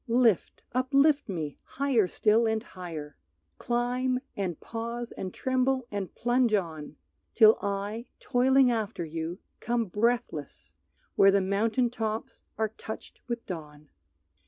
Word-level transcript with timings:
Lift, 0.07 0.63
uplift 0.71 1.29
me, 1.29 1.59
higher 1.61 2.07
still 2.07 2.47
and 2.47 2.63
higher! 2.63 3.15
Climb 3.59 4.19
and 4.35 4.59
pause 4.59 5.11
and 5.11 5.31
tremble 5.31 5.85
and 5.91 6.15
plunge 6.15 6.55
on, 6.55 6.95
Till 7.35 7.55
I, 7.61 8.07
toiling 8.19 8.71
after 8.71 9.05
you, 9.05 9.37
come 9.59 9.85
breathless 9.85 10.73
Where 11.15 11.29
the 11.29 11.39
mountain 11.39 11.91
tops 11.91 12.41
are 12.57 12.69
touched 12.79 13.21
with 13.27 13.45
dawn! 13.45 13.89